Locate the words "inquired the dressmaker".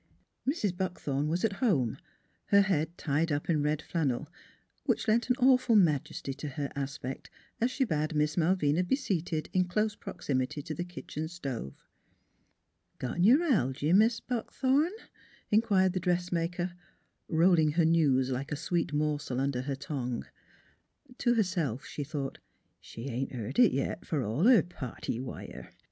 15.51-16.73